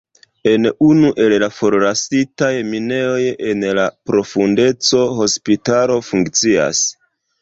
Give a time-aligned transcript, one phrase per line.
[0.51, 6.83] En unu el la forlasitaj minejoj en la profundeco hospitalo funkcias.